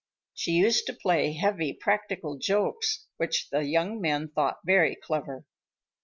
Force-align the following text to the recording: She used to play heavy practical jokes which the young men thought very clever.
She 0.33 0.53
used 0.53 0.87
to 0.87 0.93
play 0.95 1.33
heavy 1.33 1.73
practical 1.79 2.39
jokes 2.39 3.05
which 3.17 3.49
the 3.51 3.65
young 3.65 4.01
men 4.01 4.29
thought 4.29 4.57
very 4.65 4.95
clever. 4.95 5.45